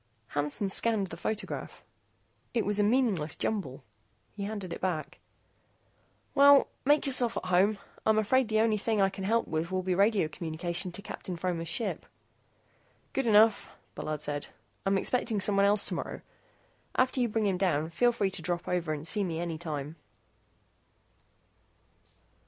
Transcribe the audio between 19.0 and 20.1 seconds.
see me anytime."